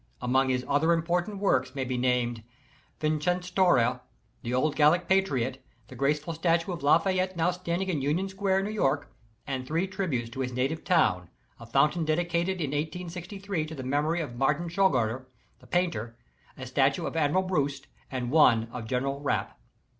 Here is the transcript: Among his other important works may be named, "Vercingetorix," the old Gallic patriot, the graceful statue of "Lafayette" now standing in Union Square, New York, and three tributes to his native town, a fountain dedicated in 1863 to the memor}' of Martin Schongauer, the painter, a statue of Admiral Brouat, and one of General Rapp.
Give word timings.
Among 0.19 0.49
his 0.49 0.65
other 0.67 0.93
important 0.93 1.37
works 1.37 1.75
may 1.75 1.85
be 1.85 1.95
named, 1.95 2.41
"Vercingetorix," 2.99 3.99
the 4.41 4.51
old 4.51 4.75
Gallic 4.75 5.07
patriot, 5.07 5.63
the 5.89 5.95
graceful 5.95 6.33
statue 6.33 6.71
of 6.71 6.81
"Lafayette" 6.81 7.37
now 7.37 7.51
standing 7.51 7.87
in 7.87 8.01
Union 8.01 8.27
Square, 8.27 8.63
New 8.63 8.71
York, 8.71 9.13
and 9.45 9.67
three 9.67 9.85
tributes 9.85 10.31
to 10.31 10.39
his 10.39 10.53
native 10.53 10.83
town, 10.83 11.29
a 11.59 11.67
fountain 11.67 12.03
dedicated 12.03 12.59
in 12.61 12.71
1863 12.71 13.63
to 13.67 13.75
the 13.75 13.83
memor}' 13.83 14.15
of 14.15 14.37
Martin 14.37 14.69
Schongauer, 14.69 15.27
the 15.59 15.67
painter, 15.67 16.17
a 16.57 16.65
statue 16.65 17.05
of 17.05 17.15
Admiral 17.15 17.43
Brouat, 17.43 17.85
and 18.09 18.31
one 18.31 18.69
of 18.71 18.87
General 18.87 19.19
Rapp. 19.19 19.59